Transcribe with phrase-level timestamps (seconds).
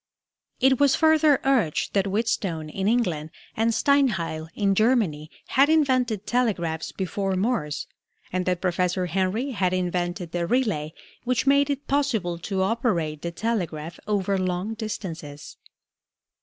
[0.59, 6.91] It was further urged that Wheatstone in England and Steinheil in Germany had invented telegraphs
[6.91, 7.85] before Morse,
[8.33, 10.93] and that Professor Henry had invented the relay
[11.23, 15.57] which made it possible to operate the telegraph over long distances.